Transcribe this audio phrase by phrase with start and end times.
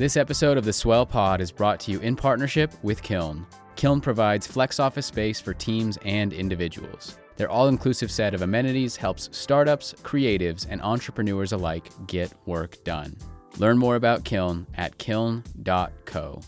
[0.00, 3.46] This episode of the Swell Pod is brought to you in partnership with Kiln.
[3.76, 7.18] Kiln provides flex office space for teams and individuals.
[7.36, 13.14] Their all inclusive set of amenities helps startups, creatives, and entrepreneurs alike get work done.
[13.58, 16.40] Learn more about Kiln at kiln.co.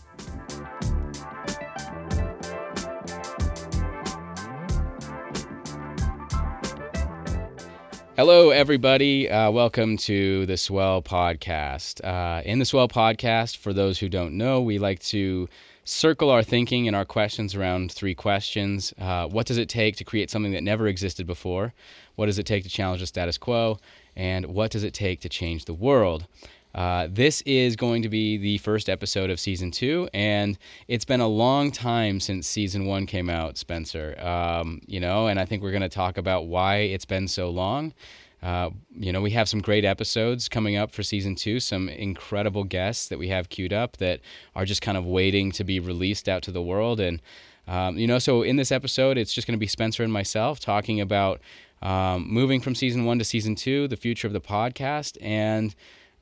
[8.15, 9.27] Hello, everybody.
[9.27, 11.99] Uh, welcome to the Swell Podcast.
[12.05, 15.49] Uh, in the Swell Podcast, for those who don't know, we like to
[15.83, 18.93] circle our thinking and our questions around three questions.
[18.99, 21.73] Uh, what does it take to create something that never existed before?
[22.13, 23.79] What does it take to challenge the status quo?
[24.15, 26.27] And what does it take to change the world?
[26.73, 31.21] Uh, this is going to be the first episode of season two, and it's been
[31.21, 34.19] a long time since season one came out, Spencer.
[34.19, 37.49] Um, you know, and I think we're going to talk about why it's been so
[37.49, 37.93] long.
[38.41, 42.65] Uh, you know, we have some great episodes coming up for season two, some incredible
[42.65, 44.19] guests that we have queued up that
[44.55, 46.99] are just kind of waiting to be released out to the world.
[46.99, 47.21] And,
[47.67, 50.59] um, you know, so in this episode, it's just going to be Spencer and myself
[50.59, 51.39] talking about
[51.81, 55.73] um, moving from season one to season two, the future of the podcast, and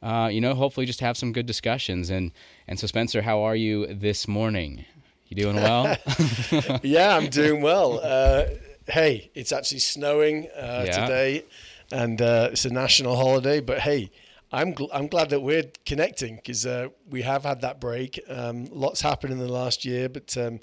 [0.02, 2.10] uh, you know, hopefully just have some good discussions.
[2.10, 2.32] And
[2.68, 4.86] and so, Spencer, how are you this morning?
[5.28, 5.96] You doing well?
[6.84, 8.00] yeah, I'm doing well.
[8.04, 8.46] Uh,
[8.88, 11.06] hey, it's actually snowing uh, yeah.
[11.06, 11.46] today,
[11.92, 13.60] and uh, it's a national holiday.
[13.60, 14.12] But hey.
[14.54, 18.20] I'm gl- I'm glad that we're connecting because uh, we have had that break.
[18.28, 20.60] Um, lots happened in the last year, but um,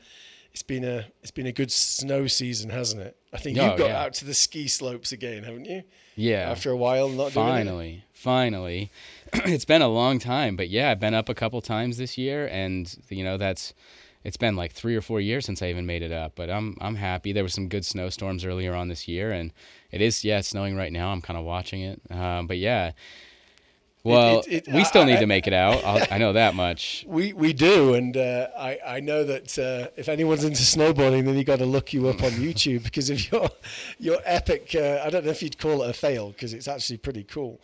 [0.52, 3.16] it's been a it's been a good snow season, hasn't it?
[3.32, 4.02] I think oh, you've got yeah.
[4.02, 5.84] out to the ski slopes again, haven't you?
[6.16, 6.50] Yeah.
[6.50, 8.90] After a while, not finally, finally,
[9.46, 12.46] it's been a long time, but yeah, I've been up a couple times this year,
[12.48, 13.74] and you know that's
[14.24, 16.32] it's been like three or four years since I even made it up.
[16.34, 17.32] But I'm I'm happy.
[17.32, 19.52] There were some good snowstorms earlier on this year, and
[19.90, 21.10] it is yeah snowing right now.
[21.10, 22.92] I'm kind of watching it, um, but yeah.
[24.04, 25.84] Well, it, it, it, we still need I, to make it out.
[25.84, 27.04] I'll, i know that much.
[27.08, 31.36] We we do, and uh, I I know that uh, if anyone's into snowboarding, then
[31.36, 33.50] you got to look you up on YouTube because of your
[33.98, 34.74] your epic.
[34.74, 37.60] Uh, I don't know if you'd call it a fail because it's actually pretty cool.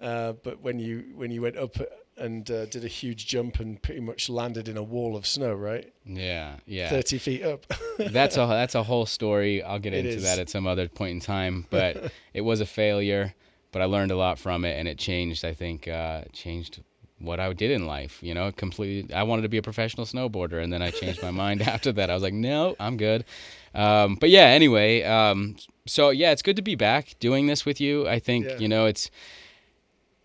[0.00, 1.76] Uh, but when you when you went up
[2.16, 5.54] and uh, did a huge jump and pretty much landed in a wall of snow,
[5.54, 5.92] right?
[6.04, 6.90] Yeah, yeah.
[6.90, 7.66] Thirty feet up.
[7.98, 9.62] that's a that's a whole story.
[9.62, 10.22] I'll get it into is.
[10.24, 11.66] that at some other point in time.
[11.70, 13.34] But it was a failure,
[13.72, 15.44] but I learned a lot from it, and it changed.
[15.44, 16.82] I think uh, changed
[17.20, 18.22] what I did in life.
[18.22, 19.14] You know, completely.
[19.14, 22.10] I wanted to be a professional snowboarder, and then I changed my mind after that.
[22.10, 23.24] I was like, no, I'm good.
[23.74, 25.02] Um, but yeah, anyway.
[25.02, 25.56] Um,
[25.86, 28.08] so yeah, it's good to be back doing this with you.
[28.08, 28.58] I think yeah.
[28.58, 29.10] you know it's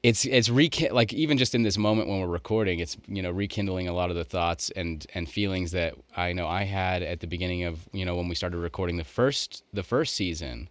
[0.03, 3.31] it's it's rekin- like even just in this moment when we're recording, it's you know
[3.31, 7.21] rekindling a lot of the thoughts and and feelings that I know I had at
[7.21, 10.69] the beginning of you know when we started recording the first the first season,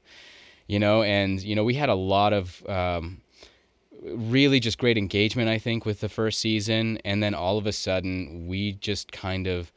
[0.68, 2.64] you know, and you know we had a lot of.
[2.68, 3.22] Um,
[4.04, 7.72] really just great engagement i think with the first season and then all of a
[7.72, 9.70] sudden we just kind of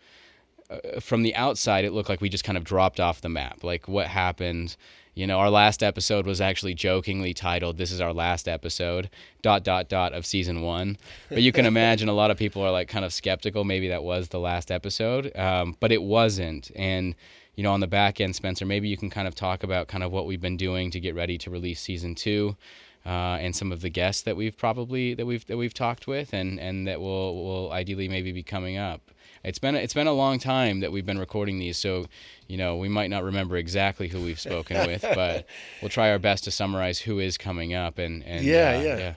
[0.70, 3.64] uh, from the outside it looked like we just kind of dropped off the map
[3.64, 4.76] like what happened
[5.16, 9.10] you know, our last episode was actually jokingly titled "This is our last episode."
[9.42, 10.98] Dot dot dot of season one.
[11.30, 13.64] But you can imagine a lot of people are like kind of skeptical.
[13.64, 16.70] Maybe that was the last episode, um, but it wasn't.
[16.76, 17.16] And
[17.56, 20.04] you know, on the back end, Spencer, maybe you can kind of talk about kind
[20.04, 22.58] of what we've been doing to get ready to release season two.
[23.06, 26.34] Uh, and some of the guests that we've probably that we've that we've talked with
[26.34, 29.12] and and that will will ideally maybe be coming up
[29.46, 32.08] it's been it's been a long time that we've been recording these, so
[32.48, 35.46] you know we might not remember exactly who we've spoken with, but
[35.82, 38.00] we'll try our best to summarize who is coming up.
[38.00, 39.14] And, and yeah, uh, yeah, yeah.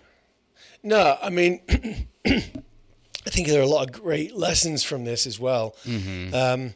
[0.83, 1.63] No, I mean,
[2.27, 5.75] I think there are a lot of great lessons from this as well.
[5.85, 6.35] Mm-hmm.
[6.35, 6.75] Um,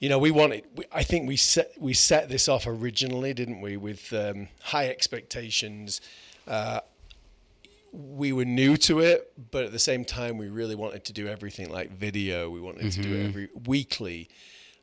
[0.00, 0.64] you know, we wanted.
[0.90, 6.00] I think we set we set this off originally, didn't we, with um, high expectations.
[6.46, 6.80] Uh,
[7.92, 11.26] we were new to it, but at the same time, we really wanted to do
[11.28, 12.50] everything like video.
[12.50, 13.02] We wanted mm-hmm.
[13.02, 13.28] to do it mm-hmm.
[13.28, 14.28] every weekly.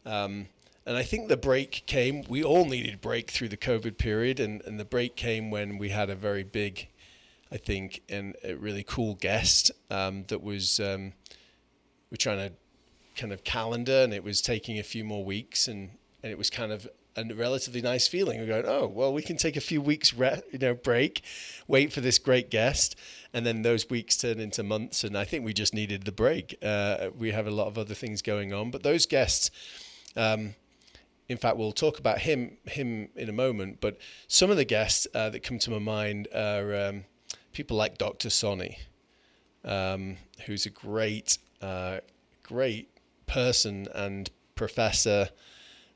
[0.05, 0.47] Um,
[0.85, 2.23] and I think the break came.
[2.27, 5.89] We all needed break through the COVID period, and, and the break came when we
[5.89, 6.87] had a very big,
[7.51, 11.13] I think, and a really cool guest um, that was um,
[12.11, 12.53] we're trying to
[13.15, 15.91] kind of calendar, and it was taking a few more weeks, and
[16.21, 18.39] and it was kind of a relatively nice feeling.
[18.39, 21.23] We're going, oh, well, we can take a few weeks, re- you know, break,
[21.67, 22.95] wait for this great guest,
[23.33, 25.03] and then those weeks turn into months.
[25.03, 26.57] And I think we just needed the break.
[26.61, 29.49] Uh, we have a lot of other things going on, but those guests,
[30.15, 30.55] um,
[31.27, 33.79] in fact, we'll talk about him him in a moment.
[33.81, 33.97] But
[34.27, 37.05] some of the guests uh, that come to my mind are um,
[37.53, 38.29] people like Dr.
[38.29, 38.77] Sonny,
[39.63, 41.99] um, who's a great, uh,
[42.43, 42.89] great
[43.25, 45.29] person and professor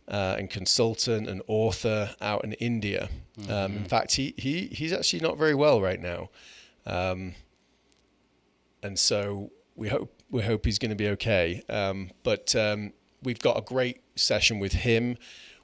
[0.09, 3.09] uh, and consultant and author out in India.
[3.39, 3.51] Mm-hmm.
[3.51, 3.85] Um, in mm-hmm.
[3.85, 6.29] fact, he, he he's actually not very well right now,
[6.85, 7.35] um,
[8.81, 11.63] and so we hope we hope he's going to be okay.
[11.69, 15.17] Um, but um, we've got a great session with him.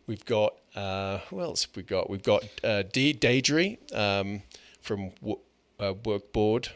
[0.07, 2.09] We've got uh, who else have we got?
[2.09, 4.43] We've got uh, Dee um,
[4.81, 5.39] from w-
[5.79, 6.69] uh, WorkBoard.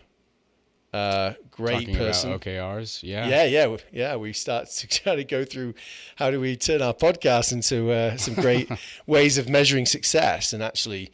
[0.91, 2.39] Uh, great Talking person.
[2.39, 3.27] OKRs, yeah.
[3.27, 4.15] Yeah, yeah, yeah.
[4.15, 5.75] We start to try to go through
[6.15, 8.69] how do we turn our podcast into uh, some great
[9.05, 11.11] ways of measuring success, and actually,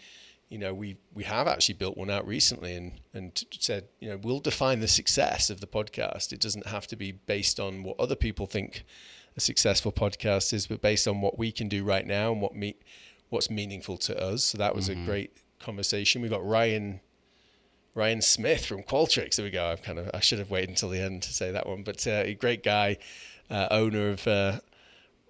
[0.48, 4.18] you know, we we have actually built one out recently, and and said, you know,
[4.22, 6.32] we'll define the success of the podcast.
[6.32, 8.86] It doesn't have to be based on what other people think
[9.36, 12.56] a successful podcast is, but based on what we can do right now and what
[12.56, 12.78] me
[13.28, 14.44] what's meaningful to us.
[14.44, 15.04] So that was mm-hmm.
[15.04, 16.22] a great conversation.
[16.22, 17.02] We got Ryan
[17.96, 19.38] Ryan Smith from Qualtrics.
[19.38, 19.66] There we go.
[19.66, 22.06] I've kind of I should have waited until the end to say that one, but
[22.06, 22.98] uh, a great guy,
[23.50, 24.60] uh, owner of uh,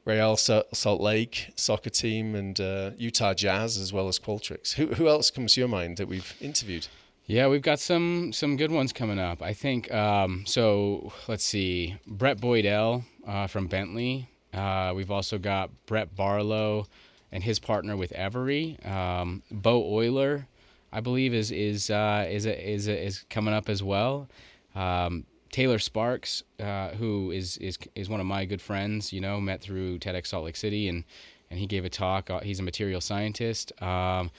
[0.03, 4.73] Real Salt Lake soccer team and uh, Utah Jazz as well as Qualtrics.
[4.73, 6.88] Who who else comes to your mind that we've interviewed?
[7.27, 9.44] Yeah, we've got some some good ones coming up.
[9.44, 11.13] I think um, so.
[11.27, 14.27] Let's see, Brett Boydell uh, from Bentley.
[14.51, 16.88] Uh, we've also got Brett Barlow
[17.31, 18.79] and his partner with Every.
[18.83, 20.47] Um, Bo Euler
[20.91, 24.27] I believe is is uh, is a, is a, is coming up as well.
[24.75, 29.39] Um, Taylor Sparks, uh, who is is is one of my good friends, you know,
[29.39, 31.03] met through TEDx Salt Lake City, and
[31.49, 32.29] and he gave a talk.
[32.29, 33.71] Uh, he's a material scientist.
[33.81, 34.31] Um,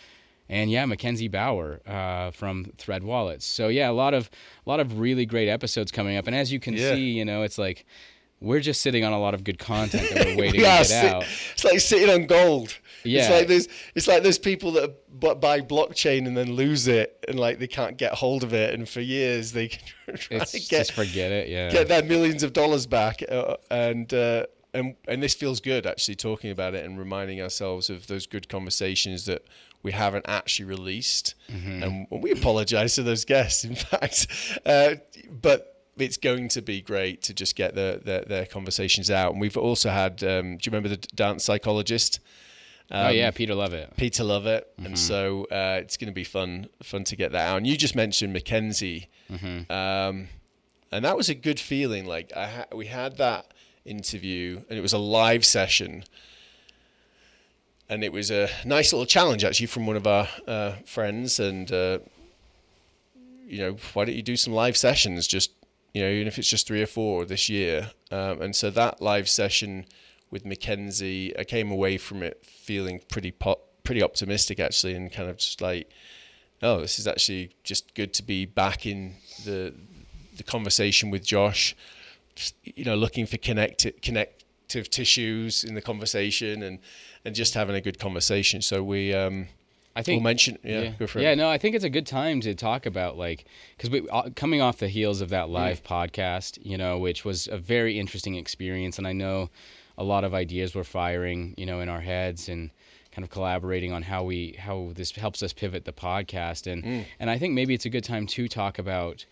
[0.49, 3.45] and yeah, Mackenzie Bauer uh, from Thread Wallets.
[3.45, 4.31] So yeah, a lot of
[4.67, 6.27] a lot of really great episodes coming up.
[6.27, 6.95] And as you can yeah.
[6.95, 7.85] see, you know, it's like
[8.41, 10.87] we're just sitting on a lot of good content that we're waiting we to get
[10.87, 11.25] sit, out.
[11.53, 12.77] It's like sitting on gold.
[13.05, 13.23] Yeah.
[13.23, 17.39] It's like there's it's like there's people that buy blockchain and then lose it and
[17.39, 19.69] like they can't get hold of it and for years they
[20.07, 21.49] can try it's, to get just forget it.
[21.49, 21.71] Yeah.
[21.71, 24.13] Get their millions of dollars back uh, and.
[24.13, 28.27] Uh, and, and this feels good actually talking about it and reminding ourselves of those
[28.27, 29.43] good conversations that
[29.83, 31.83] we haven't actually released mm-hmm.
[31.83, 34.27] and we apologize to those guests in fact
[34.67, 34.97] uh,
[35.31, 39.33] but it's going to be great to just get the, the, their conversations out.
[39.33, 42.21] And we've also had, um, do you remember the dance psychologist?
[42.91, 43.97] Um, oh yeah, um, Peter Lovatt.
[43.97, 44.87] Peter Lovatt, mm-hmm.
[44.87, 47.57] and so uh, it's going to be fun, fun to get that out.
[47.57, 49.71] And you just mentioned Mackenzie, mm-hmm.
[49.73, 50.29] um,
[50.93, 52.07] and that was a good feeling.
[52.07, 53.53] Like I ha- we had that
[53.85, 56.05] interview, and it was a live session,
[57.89, 61.41] and it was a nice little challenge actually from one of our uh, friends.
[61.41, 61.99] And uh,
[63.49, 65.27] you know, why don't you do some live sessions?
[65.27, 65.51] Just
[65.97, 67.91] you know, even if it's just three or four this year.
[68.11, 69.87] Um, and so that live session
[70.31, 75.31] with Mackenzie, I came away from it feeling pretty pop, pretty optimistic actually, and kind
[75.31, 75.89] of just like,
[76.63, 79.15] oh, this is actually just good to be back in
[79.47, 79.73] the
[80.37, 81.75] the conversation with Josh.
[82.35, 86.79] Just, you know, looking for connect connective tissues in the conversation, and
[87.25, 88.61] and just having a good conversation.
[88.61, 89.15] So we.
[89.15, 89.49] Um,
[89.97, 92.07] I think we'll mention yeah, yeah, go for yeah no I think it's a good
[92.07, 93.47] time to talk about like
[93.77, 95.87] because we uh, coming off the heels of that live mm.
[95.87, 99.49] podcast you know which was a very interesting experience and I know
[99.97, 102.71] a lot of ideas were firing you know in our heads and
[103.11, 107.05] kind of collaborating on how we how this helps us pivot the podcast and mm.
[107.19, 109.25] and I think maybe it's a good time to talk about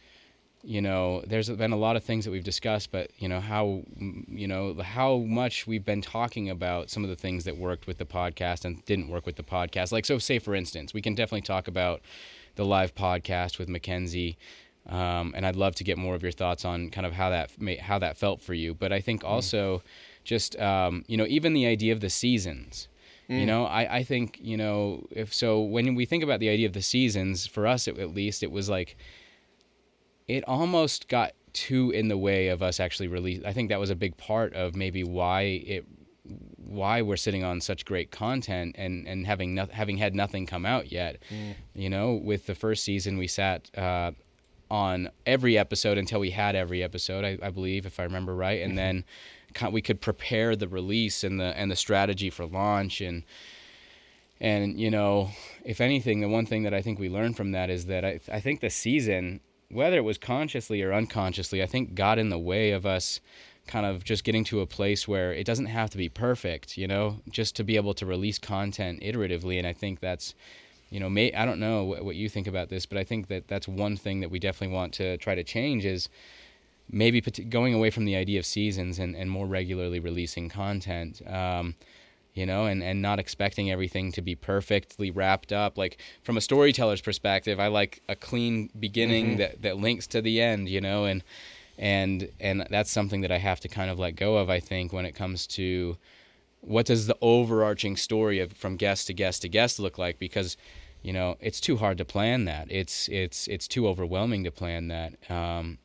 [0.66, 3.82] you know, there's been a lot of things that we've discussed, but you know how
[3.98, 7.98] you know how much we've been talking about some of the things that worked with
[7.98, 9.92] the podcast and didn't work with the podcast.
[9.92, 12.00] Like, so say for instance, we can definitely talk about
[12.56, 14.38] the live podcast with Mackenzie,
[14.88, 17.50] um, and I'd love to get more of your thoughts on kind of how that
[17.80, 18.74] how that felt for you.
[18.74, 19.28] But I think mm.
[19.28, 19.82] also, mm.
[20.24, 22.88] just um, you know, even the idea of the seasons.
[23.28, 23.40] Mm.
[23.40, 26.66] You know, I, I think, you know, if so, when we think about the idea
[26.66, 28.98] of the seasons, for us at, at least, it was like,
[30.28, 33.40] it almost got too in the way of us actually release.
[33.44, 35.84] I think that was a big part of maybe why it
[36.56, 40.66] why we're sitting on such great content and and having no, having had nothing come
[40.66, 41.18] out yet.
[41.30, 41.54] Mm.
[41.74, 44.12] You know, with the first season we sat uh,
[44.70, 48.62] on every episode until we had every episode, I, I believe, if I remember right,
[48.62, 49.04] and mm-hmm.
[49.62, 53.22] then we could prepare the release and the and the strategy for launch and
[54.40, 55.30] and you know
[55.64, 58.18] if anything the one thing that i think we learned from that is that i,
[58.32, 59.40] I think the season
[59.70, 63.20] whether it was consciously or unconsciously, I think got in the way of us
[63.66, 66.86] kind of just getting to a place where it doesn't have to be perfect, you
[66.86, 69.58] know, just to be able to release content iteratively.
[69.58, 70.34] And I think that's,
[70.90, 73.28] you know, may, I don't know what, what you think about this, but I think
[73.28, 76.08] that that's one thing that we definitely want to try to change is
[76.90, 81.22] maybe going away from the idea of seasons and, and more regularly releasing content.
[81.26, 81.74] Um,
[82.34, 85.78] you know, and, and not expecting everything to be perfectly wrapped up.
[85.78, 89.38] Like from a storyteller's perspective, I like a clean beginning mm-hmm.
[89.38, 91.22] that, that links to the end, you know, and
[91.76, 94.92] and and that's something that I have to kind of let go of, I think,
[94.92, 95.96] when it comes to
[96.60, 100.56] what does the overarching story of from guest to guest to guest look like because
[101.02, 104.88] you know it's too hard to plan that it's it's it's too overwhelming to plan
[104.88, 105.76] that um,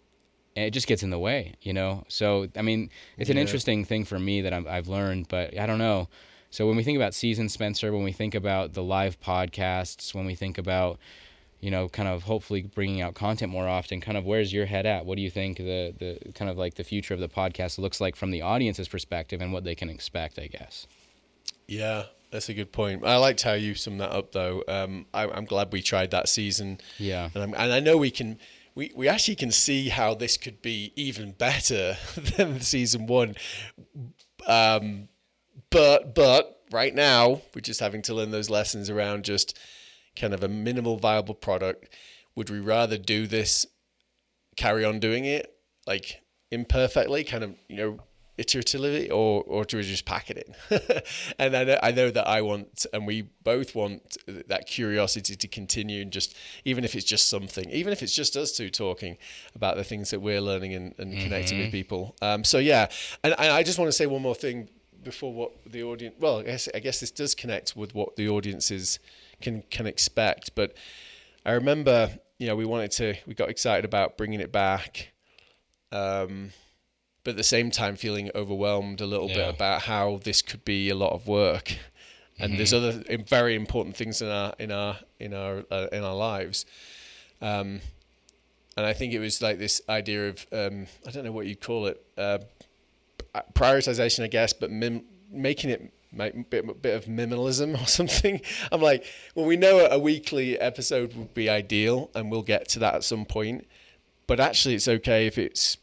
[0.55, 2.03] and it just gets in the way, you know.
[2.07, 5.65] So I mean, it's an interesting thing for me that i have learned, but I
[5.65, 6.09] don't know.
[6.49, 10.25] So when we think about season Spencer, when we think about the live podcasts, when
[10.25, 10.99] we think about
[11.61, 13.99] you know, kind of hopefully bringing out content more often.
[13.99, 15.05] Kind of where's your head at?
[15.05, 17.99] What do you think the the kind of like the future of the podcast looks
[17.99, 20.39] like from the audience's perspective and what they can expect?
[20.39, 20.87] I guess.
[21.67, 23.05] Yeah, that's a good point.
[23.05, 24.63] I liked how you summed that up, though.
[24.67, 26.79] Um, I, am glad we tried that season.
[26.97, 28.39] Yeah, and, and, i know we can.
[28.75, 33.35] We, we actually can see how this could be even better than season one.
[34.47, 35.08] Um,
[35.69, 39.57] but but right now we're just having to learn those lessons around just
[40.15, 41.93] kind of a minimal viable product.
[42.35, 43.65] Would we rather do this,
[44.55, 45.53] carry on doing it
[45.87, 47.99] like imperfectly, kind of you know
[48.39, 50.37] iteratively or or do we just pack it
[50.69, 50.79] in
[51.39, 54.15] and I know, I know that I want and we both want
[54.47, 58.37] that curiosity to continue and just even if it's just something even if it's just
[58.37, 59.17] us two talking
[59.55, 61.23] about the things that we're learning and, and mm-hmm.
[61.23, 61.71] connecting with mm-hmm.
[61.71, 62.87] people um, so yeah
[63.25, 64.69] and, and I just want to say one more thing
[65.03, 68.29] before what the audience well I guess I guess this does connect with what the
[68.29, 68.99] audiences
[69.41, 70.75] can can expect but
[71.45, 75.11] I remember you know we wanted to we got excited about bringing it back
[75.91, 76.51] um,
[77.23, 79.35] but at the same time feeling overwhelmed a little yeah.
[79.35, 81.75] bit about how this could be a lot of work
[82.39, 82.57] and mm-hmm.
[82.57, 86.65] there's other very important things in our in our in our uh, in our lives
[87.41, 87.81] um,
[88.77, 91.61] and I think it was like this idea of um, I don't know what you'd
[91.61, 92.39] call it uh,
[93.53, 98.41] prioritization I guess but mim- making it a bit, bit of minimalism or something.
[98.71, 99.05] I'm like,
[99.35, 103.03] well, we know a weekly episode would be ideal, and we'll get to that at
[103.03, 103.67] some point.
[104.27, 105.77] But actually, it's okay if it's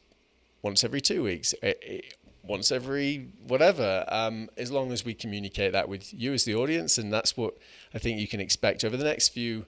[0.63, 2.01] once every two weeks, eh, eh,
[2.43, 6.99] once every whatever, um, as long as we communicate that with you as the audience.
[6.99, 7.55] And that's what
[7.93, 9.67] I think you can expect over the next few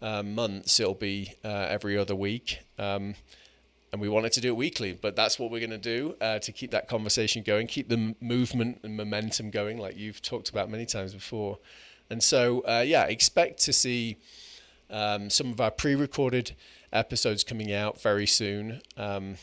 [0.00, 0.78] um, months.
[0.78, 2.60] It'll be uh, every other week.
[2.78, 3.14] Um,
[3.92, 6.38] and we wanted to do it weekly, but that's what we're going to do uh,
[6.40, 10.70] to keep that conversation going, keep the movement and momentum going, like you've talked about
[10.70, 11.58] many times before.
[12.08, 14.16] And so, uh, yeah, expect to see
[14.90, 16.54] um, some of our pre recorded
[16.92, 18.82] episodes coming out very soon.
[18.96, 19.36] Um,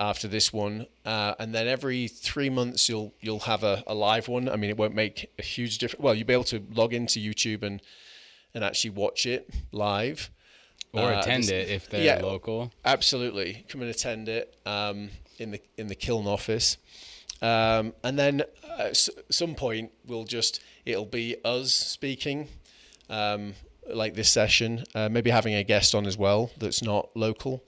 [0.00, 4.28] after this one, uh, and then every three months you'll you'll have a, a live
[4.28, 4.48] one.
[4.48, 6.02] I mean, it won't make a huge difference.
[6.02, 7.82] Well, you'll be able to log into YouTube and
[8.54, 10.30] and actually watch it live,
[10.92, 12.72] or uh, attend it if they're yeah, local.
[12.84, 16.76] Absolutely, come and attend it um, in the in the Kiln office,
[17.42, 22.48] um, and then uh, at some point we'll just it'll be us speaking.
[23.08, 23.54] Um,
[23.92, 27.64] like this session, uh, maybe having a guest on as well that's not local.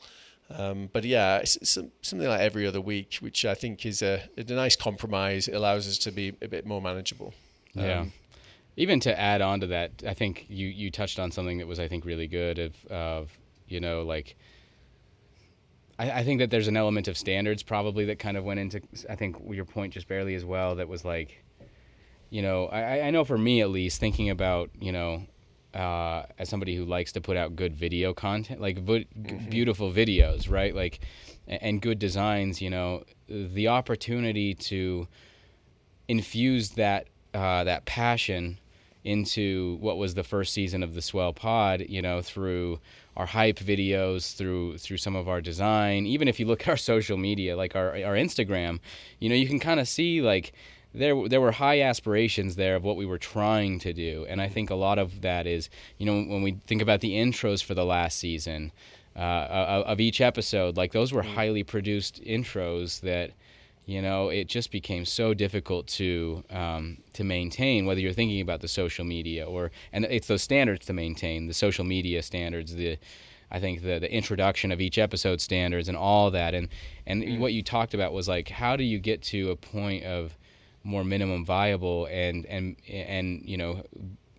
[0.50, 4.22] Um, but yeah, it's, it's, something like every other week, which I think is a,
[4.36, 5.48] a nice compromise.
[5.48, 7.34] It allows us to be a bit more manageable.
[7.74, 8.06] Yeah.
[8.76, 11.78] Even to add on to that, I think you, you touched on something that was,
[11.78, 13.30] I think, really good of, of
[13.68, 14.36] you know, like,
[15.98, 18.80] I, I think that there's an element of standards probably that kind of went into,
[19.10, 21.44] I think your point just barely as well, that was like,
[22.30, 25.26] you know, I, I know for me at least, thinking about, you know,
[25.74, 29.48] uh, as somebody who likes to put out good video content, like mm-hmm.
[29.48, 30.74] beautiful videos, right?
[30.74, 31.00] Like,
[31.46, 35.08] and good designs, you know, the opportunity to
[36.08, 38.58] infuse that uh, that passion
[39.04, 42.78] into what was the first season of the Swell Pod, you know, through
[43.16, 46.06] our hype videos, through through some of our design.
[46.06, 48.80] Even if you look at our social media, like our our Instagram,
[49.18, 50.52] you know, you can kind of see like
[50.94, 54.48] there there were high aspirations there of what we were trying to do, and I
[54.48, 57.74] think a lot of that is you know when we think about the intros for
[57.74, 58.72] the last season
[59.16, 61.34] uh, of each episode, like those were mm.
[61.34, 63.32] highly produced intros that
[63.86, 68.60] you know it just became so difficult to um, to maintain whether you're thinking about
[68.60, 72.98] the social media or and it's those standards to maintain the social media standards the
[73.50, 76.68] I think the the introduction of each episode standards and all that and
[77.06, 77.38] and mm.
[77.38, 80.36] what you talked about was like how do you get to a point of
[80.84, 83.82] more minimum viable and and and you know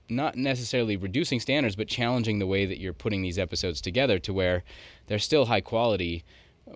[0.09, 4.33] not necessarily reducing standards but challenging the way that you're putting these episodes together to
[4.33, 4.63] where
[5.07, 6.23] they're still high quality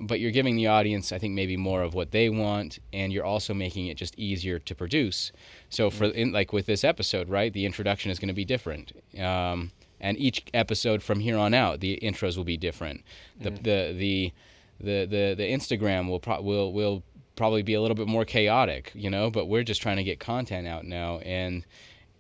[0.02, 3.26] but you're giving the audience i think maybe more of what they want and you're
[3.26, 5.32] also making it just easier to produce.
[5.70, 8.92] So for in, like with this episode right the introduction is going to be different.
[9.20, 13.04] Um, and each episode from here on out the intros will be different.
[13.40, 13.64] The mm.
[13.64, 14.34] the, the
[14.80, 17.04] the the the Instagram will pro- will will
[17.36, 20.20] probably be a little bit more chaotic, you know, but we're just trying to get
[20.20, 21.66] content out now and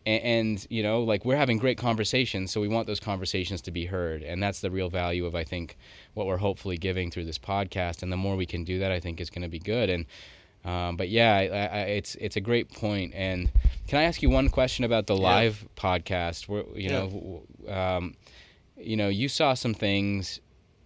[0.07, 3.85] and, you know like we're having great conversations so we want those conversations to be
[3.85, 5.77] heard and that's the real value of i think
[6.13, 8.99] what we're hopefully giving through this podcast and the more we can do that i
[8.99, 10.05] think is going to be good and
[10.65, 13.51] um, but yeah I, I, it's it's a great point and
[13.87, 15.21] can i ask you one question about the yeah.
[15.21, 17.07] live podcast where you yeah.
[17.07, 18.15] know um,
[18.77, 20.39] you know you saw some things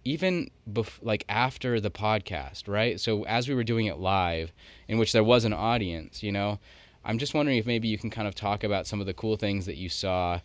[0.04, 2.98] even bef- like after the podcast, right?
[2.98, 4.52] So as we were doing it live,
[4.88, 6.58] in which there was an audience, you know,
[7.04, 9.36] I'm just wondering if maybe you can kind of talk about some of the cool
[9.36, 10.40] things that you saw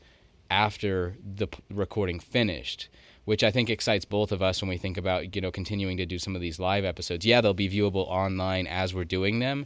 [0.50, 2.90] after the p- recording finished
[3.28, 6.06] which I think excites both of us when we think about you know continuing to
[6.06, 7.26] do some of these live episodes.
[7.26, 9.66] Yeah, they'll be viewable online as we're doing them,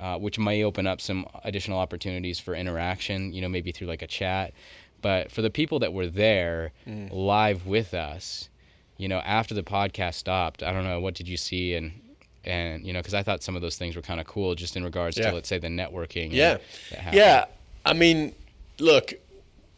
[0.00, 3.34] uh, which may open up some additional opportunities for interaction.
[3.34, 4.54] You know, maybe through like a chat.
[5.02, 7.10] But for the people that were there mm.
[7.12, 8.48] live with us,
[8.96, 11.92] you know, after the podcast stopped, I don't know what did you see and
[12.44, 14.76] and you know because I thought some of those things were kind of cool just
[14.76, 15.30] in regards yeah.
[15.30, 16.32] to let's say the networking.
[16.32, 16.58] Yeah,
[17.12, 17.46] yeah.
[17.84, 18.34] I mean,
[18.78, 19.14] look,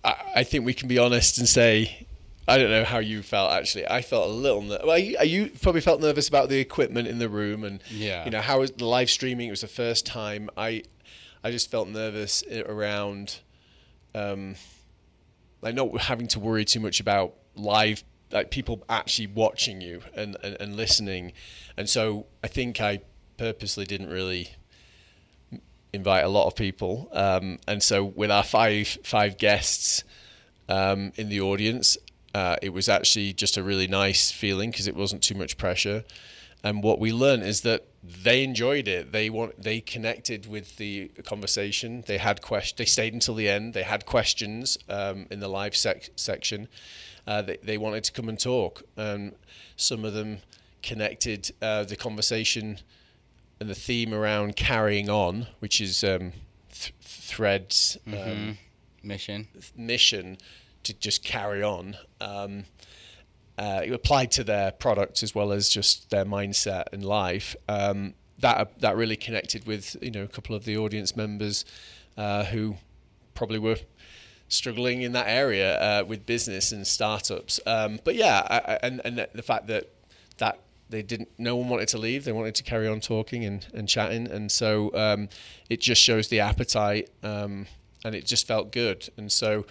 [0.04, 2.06] I, I think we can be honest and say
[2.46, 3.86] I don't know how you felt actually.
[3.88, 4.62] I felt a little.
[4.62, 8.24] Ner- well, you, you, probably felt nervous about the equipment in the room and yeah.
[8.24, 9.48] you know how was the live streaming.
[9.48, 10.50] It was the first time.
[10.56, 10.82] I
[11.42, 13.40] I just felt nervous around,
[14.14, 14.56] um,
[15.62, 20.36] like not having to worry too much about live like people actually watching you and,
[20.42, 21.32] and, and listening,
[21.76, 23.00] and so I think I
[23.36, 24.50] purposely didn't really
[25.92, 30.04] invite a lot of people, um, and so with our five five guests.
[30.66, 31.98] Um, in the audience,
[32.34, 36.04] uh, it was actually just a really nice feeling because it wasn't too much pressure.
[36.64, 39.12] And what we learned is that they enjoyed it.
[39.12, 42.02] They want they connected with the conversation.
[42.06, 42.76] They had question.
[42.78, 43.74] They stayed until the end.
[43.74, 46.68] They had questions um, in the live sec- section.
[47.26, 49.34] Uh, they they wanted to come and talk, and
[49.76, 50.38] some of them
[50.82, 52.78] connected uh, the conversation
[53.60, 56.32] and the theme around carrying on, which is um,
[56.70, 58.30] th- threads mm-hmm.
[58.30, 58.58] um,
[59.02, 60.38] mission mission
[60.82, 61.96] to just carry on.
[62.20, 62.64] Um,
[63.56, 67.54] uh, it applied to their product as well as just their mindset and life.
[67.68, 71.64] Um, that that really connected with you know a couple of the audience members
[72.16, 72.76] uh, who
[73.34, 73.78] probably were
[74.48, 77.60] struggling in that area uh, with business and startups.
[77.66, 79.90] Um, but yeah, I, and and the fact that
[80.38, 80.60] that
[80.90, 83.88] they didn't no one wanted to leave they wanted to carry on talking and, and
[83.88, 84.26] chatting.
[84.26, 85.28] And so um,
[85.68, 87.66] it just shows the appetite um,
[88.04, 89.08] and it just felt good.
[89.16, 89.64] And so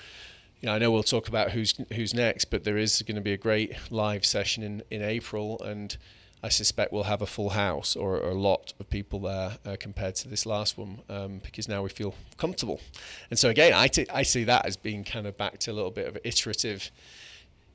[0.64, 3.22] you know, I know we'll talk about who's who's next, but there is going to
[3.22, 5.98] be a great live session in, in April, and
[6.44, 9.78] I suspect we'll have a full house or, or a lot of people there uh,
[9.80, 12.82] compared to this last one um, because now we feel comfortable.
[13.30, 15.74] And so again, I, t- I see that as being kind of back to a
[15.74, 16.92] little bit of iterative,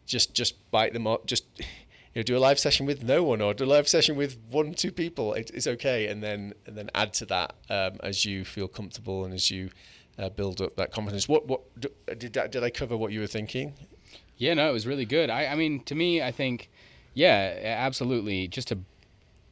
[0.04, 1.64] just just bite them up, just you
[2.16, 4.74] know, do a live session with no one or do a live session with one
[4.74, 5.34] two people.
[5.34, 9.24] It, it's okay, and then and then add to that um, as you feel comfortable
[9.24, 9.70] and as you
[10.18, 11.28] uh, build up that confidence.
[11.28, 13.74] What what did did I cover what you were thinking?
[14.36, 15.30] Yeah, no, it was really good.
[15.30, 16.70] I I mean, to me, I think,
[17.18, 18.46] yeah, absolutely.
[18.46, 18.78] Just to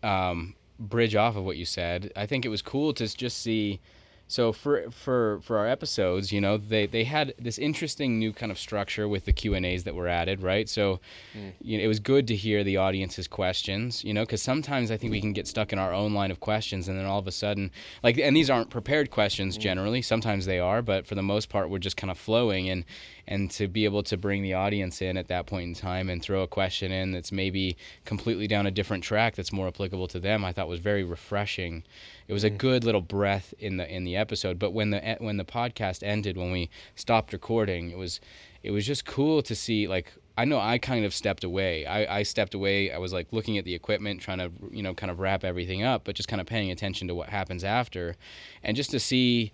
[0.04, 3.80] um, bridge off of what you said, I think it was cool to just see
[4.28, 8.50] so for for for our episodes you know they they had this interesting new kind
[8.50, 10.98] of structure with the q and a's that were added right so
[11.32, 11.52] mm.
[11.60, 14.96] you know, it was good to hear the audience's questions you know because sometimes i
[14.96, 17.26] think we can get stuck in our own line of questions and then all of
[17.28, 17.70] a sudden
[18.02, 19.60] like and these aren't prepared questions mm.
[19.60, 22.84] generally sometimes they are but for the most part we're just kind of flowing and
[23.28, 26.22] and to be able to bring the audience in at that point in time and
[26.22, 30.18] throw a question in that's maybe completely down a different track that's more applicable to
[30.18, 31.82] them i thought was very refreshing
[32.28, 32.58] it was a mm.
[32.58, 36.36] good little breath in the in the episode but when the when the podcast ended
[36.36, 38.20] when we stopped recording it was
[38.62, 41.86] it was just cool to see like I know I kind of stepped away.
[41.86, 42.92] I, I stepped away.
[42.92, 45.82] I was like looking at the equipment, trying to, you know, kind of wrap everything
[45.82, 48.16] up, but just kind of paying attention to what happens after.
[48.62, 49.50] And just to see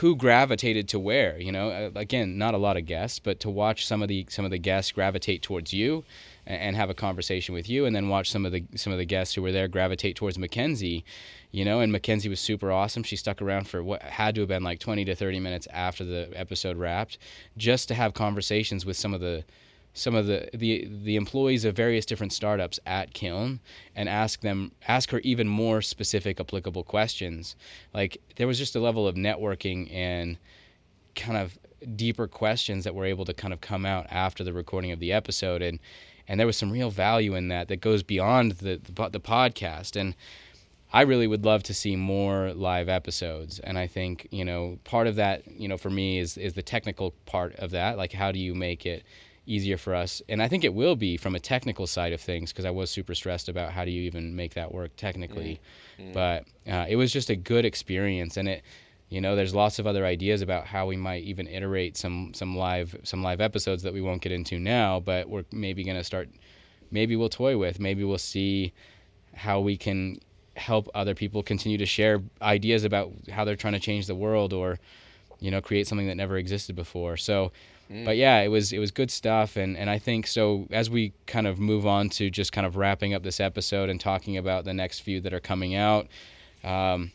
[0.00, 1.70] who gravitated to where you know?
[1.70, 4.50] Uh, again not a lot of guests but to watch some of the some of
[4.50, 6.04] the guests gravitate towards you
[6.48, 9.04] and, have a conversation with you and then watch some of the some of the
[9.04, 11.04] guests who were there gravitate towards Mackenzie
[11.56, 11.80] you know?
[11.80, 13.02] And Mackenzie was super awesome.
[13.02, 16.04] She stuck around for what had to have been like 20 to 30 minutes after
[16.04, 17.16] the episode wrapped
[17.56, 19.42] just to have conversations with some of the
[19.96, 23.60] some of the, the the employees of various different startups at Kiln
[23.94, 27.56] and ask them ask her even more specific applicable questions.
[27.94, 30.36] Like there was just a level of networking and
[31.14, 31.58] kind of
[31.96, 35.12] deeper questions that were able to kind of come out after the recording of the
[35.12, 35.62] episode.
[35.62, 35.80] And
[36.28, 39.98] and there was some real value in that that goes beyond the the, the podcast.
[39.98, 40.14] And
[40.92, 43.60] I really would love to see more live episodes.
[43.60, 46.62] And I think you know part of that you know for me is is the
[46.62, 47.96] technical part of that.
[47.96, 49.02] Like how do you make it
[49.46, 50.20] easier for us.
[50.28, 52.90] And I think it will be from a technical side of things because I was
[52.90, 55.60] super stressed about how do you even make that work technically.
[55.98, 56.10] Mm.
[56.10, 56.12] Mm.
[56.12, 58.62] But uh, it was just a good experience, and it,
[59.08, 62.56] you know, there's lots of other ideas about how we might even iterate some some
[62.56, 66.28] live some live episodes that we won't get into now, but we're maybe gonna start.
[66.90, 67.80] Maybe we'll toy with.
[67.80, 68.72] Maybe we'll see
[69.34, 70.18] how we can
[70.56, 74.52] help other people continue to share ideas about how they're trying to change the world
[74.52, 74.78] or
[75.38, 77.52] you know create something that never existed before so
[77.90, 78.04] Mm.
[78.04, 80.66] But yeah, it was it was good stuff, and and I think so.
[80.70, 84.00] As we kind of move on to just kind of wrapping up this episode and
[84.00, 86.08] talking about the next few that are coming out,
[86.64, 87.12] um,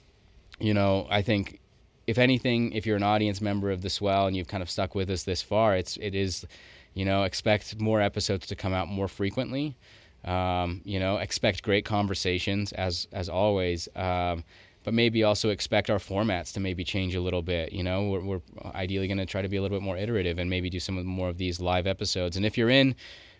[0.59, 1.59] you know, I think
[2.07, 4.95] if anything, if you're an audience member of the Swell and you've kind of stuck
[4.95, 6.45] with us this far, it's it is,
[6.93, 9.75] you know, expect more episodes to come out more frequently.
[10.23, 13.89] Um, you know, expect great conversations as as always.
[13.95, 14.43] Um,
[14.83, 17.71] but maybe also expect our formats to maybe change a little bit.
[17.71, 18.41] You know, we're, we're
[18.73, 21.03] ideally going to try to be a little bit more iterative and maybe do some
[21.05, 22.37] more of these live episodes.
[22.37, 22.95] And if you're in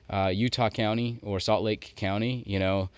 [0.10, 2.89] uh, Utah County or Salt Lake County, you know,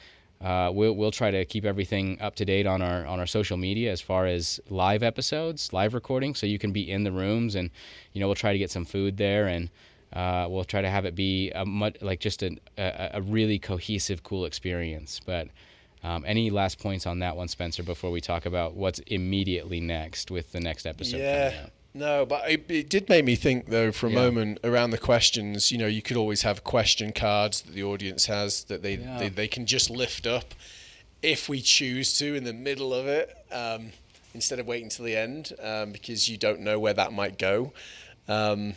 [0.42, 3.56] uh, we'll we'll try to keep everything up to date on our on our social
[3.56, 7.56] media as far as live episodes, live recording, so you can be in the rooms
[7.56, 7.70] and
[8.12, 9.70] you know we'll try to get some food there and
[10.12, 13.58] uh, we'll try to have it be a much, like just a, a, a really
[13.58, 15.20] cohesive, cool experience.
[15.26, 15.48] But
[16.04, 20.32] um, any last points on that one, Spencer, before we talk about what's immediately next
[20.32, 21.18] with the next episode?
[21.18, 21.68] Yeah.
[21.96, 24.16] No, but it, it, did make me think though for a yeah.
[24.16, 25.72] moment around the questions.
[25.72, 29.20] You know, you could always have question cards that the audience has that they yeah.
[29.20, 30.56] they, they, can just lift up
[31.22, 33.92] if we choose to in the middle of it um,
[34.34, 37.72] instead of waiting till the end um, because you don't know where that might go.
[38.28, 38.74] Um,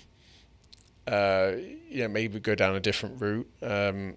[1.06, 1.52] uh,
[1.88, 4.14] you know, maybe go down a different route um,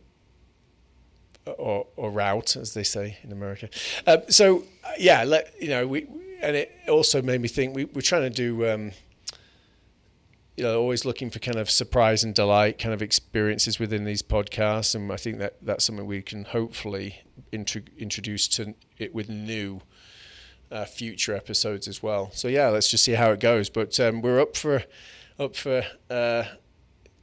[1.45, 3.69] or, or route, as they say in America.
[4.05, 4.63] Uh, so
[4.97, 6.07] yeah, let you know we
[6.41, 8.91] and it also made me think we, we're trying to do um,
[10.59, 14.21] you know always looking for kind of surprise and delight kind of experiences within these
[14.21, 17.21] podcasts and i think that that's something we can hopefully
[17.53, 19.79] intro- introduce to it with new
[20.69, 24.21] uh, future episodes as well so yeah let's just see how it goes but um,
[24.21, 24.83] we're up for
[25.39, 26.43] up for uh,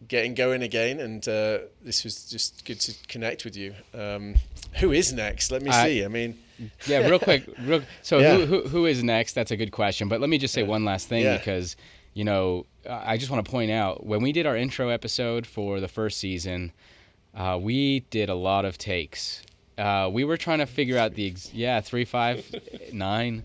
[0.08, 4.34] getting going again and uh, this was just good to connect with you um,
[4.74, 6.38] who is next let me see i mean
[6.86, 7.46] yeah, real quick.
[7.60, 8.36] Real, so yeah.
[8.36, 9.34] who, who, who is next?
[9.34, 10.08] That's a good question.
[10.08, 10.68] But let me just say yeah.
[10.68, 11.36] one last thing yeah.
[11.36, 11.76] because
[12.14, 15.80] you know I just want to point out when we did our intro episode for
[15.80, 16.72] the first season,
[17.34, 19.42] uh, we did a lot of takes.
[19.76, 22.44] Uh, we were trying to figure out the ex- yeah three five
[22.92, 23.44] nine.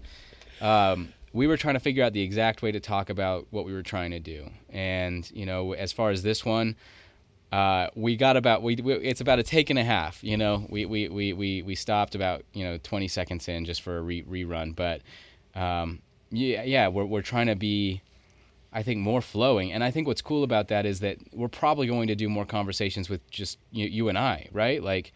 [0.61, 3.73] Um, we were trying to figure out the exact way to talk about what we
[3.73, 6.75] were trying to do, and you know as far as this one
[7.51, 10.65] uh, we got about we, we, it's about a take and a half you know?
[10.69, 14.01] We, we, we, we, we stopped about you know 20 seconds in just for a
[14.01, 14.75] re- rerun.
[14.75, 15.01] But
[15.53, 18.01] um, yeah yeah we're, we're trying to be
[18.73, 19.73] I think more flowing.
[19.73, 22.45] And I think what's cool about that is that we're probably going to do more
[22.45, 24.81] conversations with just you, you and I right?
[24.81, 25.11] Like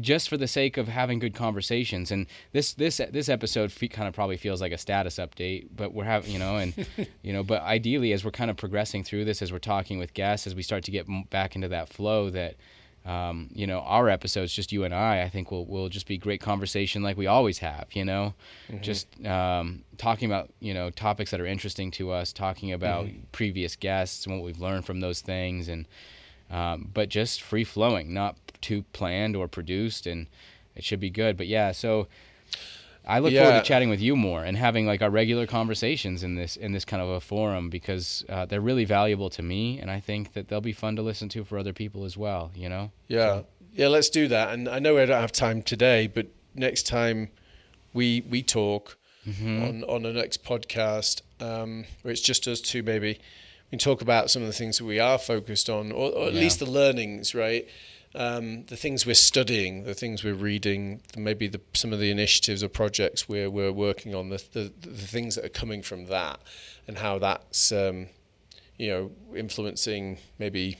[0.00, 2.10] just for the sake of having good conversations.
[2.10, 6.04] And this this this episode kind of probably feels like a status update, but we're
[6.04, 6.74] having you know, and
[7.22, 10.14] you know, but ideally as we're kind of progressing through this, as we're talking with
[10.14, 12.56] guests, as we start to get back into that flow, that
[13.04, 16.16] um, you know, our episodes, just you and I, I think will will just be
[16.18, 17.86] great conversation like we always have.
[17.92, 18.34] You know,
[18.68, 18.80] mm-hmm.
[18.80, 23.22] just um, talking about you know topics that are interesting to us, talking about mm-hmm.
[23.32, 25.88] previous guests and what we've learned from those things, and
[26.52, 30.28] um, but just free flowing, not too planned or produced, and
[30.76, 31.36] it should be good.
[31.36, 32.06] But yeah, so
[33.06, 33.44] I look yeah.
[33.44, 36.72] forward to chatting with you more and having like our regular conversations in this in
[36.72, 40.34] this kind of a forum because uh, they're really valuable to me, and I think
[40.34, 42.52] that they'll be fun to listen to for other people as well.
[42.54, 42.92] You know?
[43.08, 43.46] Yeah, so.
[43.72, 43.88] yeah.
[43.88, 44.52] Let's do that.
[44.52, 47.30] And I know I don't have time today, but next time
[47.94, 49.62] we we talk mm-hmm.
[49.62, 53.20] on on the next podcast, um, where it's just us two, maybe
[53.72, 56.34] can talk about some of the things that we are focused on, or, or at
[56.34, 56.40] yeah.
[56.40, 57.66] least the learnings, right?
[58.14, 62.62] um, the things we're studying, the things we're reading, maybe the, some of the initiatives
[62.62, 66.40] or projects we're, we're working on, the, the, the things that are coming from that,
[66.86, 68.08] and how that's um,
[68.76, 70.76] you know influencing maybe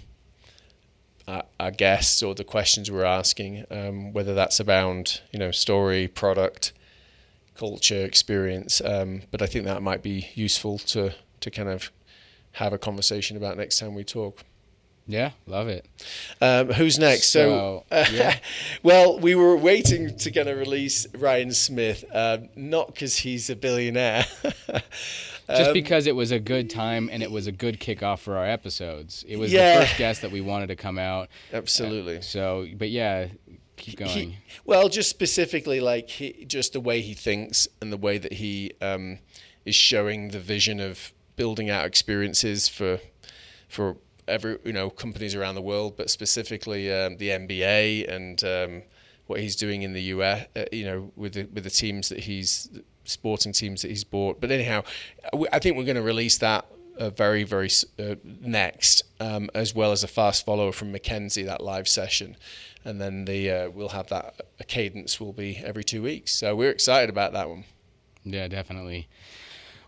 [1.27, 6.09] our, our, guests or the questions we're asking, um, whether that's around you know story,
[6.09, 6.73] product,
[7.55, 8.83] culture, experience.
[8.85, 11.91] Um, but I think that might be useful to to kind of
[12.53, 14.45] have a conversation about next time we talk.
[15.07, 15.87] Yeah, love it.
[16.41, 17.31] Um, who's next?
[17.31, 18.39] So, so uh, yeah.
[18.83, 23.57] well, we were waiting to kind of release Ryan Smith, uh, not because he's a
[23.57, 24.25] billionaire.
[25.49, 28.37] Just um, because it was a good time and it was a good kickoff for
[28.37, 29.25] our episodes.
[29.27, 29.75] It was yeah.
[29.75, 31.29] the first guest that we wanted to come out.
[31.53, 32.19] Absolutely.
[32.19, 33.27] Uh, so, but yeah,
[33.77, 34.11] keep going.
[34.11, 38.35] He, well, just specifically, like he, just the way he thinks and the way that
[38.35, 39.19] he um,
[39.65, 43.01] is showing the vision of building out experiences for
[43.69, 43.97] for
[44.29, 48.83] every you know companies around the world, but specifically um, the NBA and um,
[49.27, 50.47] what he's doing in the US.
[50.55, 52.71] Uh, you know, with the with the teams that he's
[53.05, 54.41] sporting teams that he's bought.
[54.41, 54.85] But anyhow,
[55.53, 56.67] I think we're going to release that
[56.99, 61.63] uh, very very uh, next, um, as well as a fast follower from Mackenzie that
[61.63, 62.37] live session,
[62.85, 66.33] and then the uh, we'll have that cadence will be every two weeks.
[66.33, 67.65] So we're excited about that one.
[68.25, 69.09] Yeah, definitely.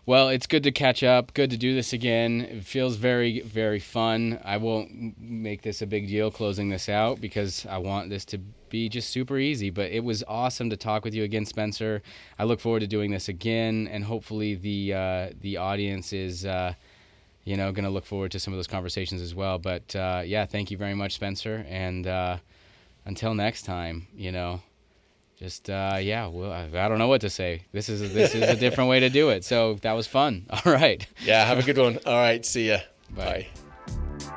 [0.07, 1.33] Well, it's good to catch up.
[1.33, 2.41] Good to do this again.
[2.41, 4.39] It feels very, very fun.
[4.45, 8.37] I won't make this a big deal closing this out because I want this to
[8.69, 9.71] be just super easy.
[9.71, 12.03] But it was awesome to talk with you again, Spencer.
[12.37, 16.45] I look forward to doing this again, and hopefully the uh, the audience is.
[16.45, 16.73] Uh,
[17.47, 19.59] you know, going to look forward to some of those conversations as well.
[19.59, 21.63] But uh, yeah, thank you very much, Spencer.
[21.69, 22.37] And uh,
[23.05, 24.61] until next time, you know,
[25.37, 27.63] just uh, yeah, well, I, I, don't know what to say.
[27.71, 29.43] This is this is a different way to do it.
[29.43, 30.45] So that was fun.
[30.49, 31.05] All right.
[31.23, 31.99] Yeah, have a good one.
[32.05, 32.79] All right, see ya.
[33.09, 33.47] Bye.
[34.19, 34.31] Bye.